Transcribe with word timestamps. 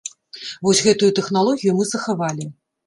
Вось 0.67 0.81
гэтую 0.87 1.11
тэхналогію 1.21 1.71
мы 1.79 1.83
захавалі. 1.95 2.53